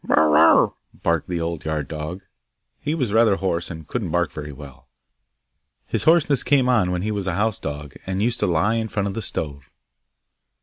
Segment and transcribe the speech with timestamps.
[0.03, 2.23] 'Bow wow!' barked the old yard dog;
[2.79, 4.87] he was rather hoarse and couldn't bark very well.
[5.85, 8.87] His hoarseness came on when he was a house dog and used to lie in
[8.87, 9.71] front of the stove.